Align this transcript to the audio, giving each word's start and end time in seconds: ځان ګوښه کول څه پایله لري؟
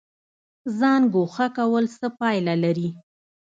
ځان 0.79 1.01
ګوښه 1.13 1.47
کول 1.57 1.85
څه 1.97 2.07
پایله 2.19 2.55
لري؟ 2.63 2.89